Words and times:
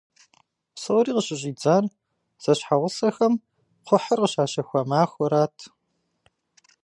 Псори 0.75 1.11
къыщыщӏидзар 1.15 1.83
зэщхьэгъусэхэм 2.43 3.33
кхъухьыр 3.85 4.19
къыщащэхуа 4.21 4.81
махуэрат. 4.89 5.57